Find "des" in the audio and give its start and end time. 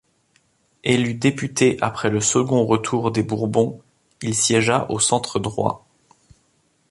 3.11-3.21